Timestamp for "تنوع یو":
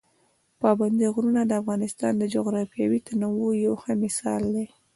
3.07-3.73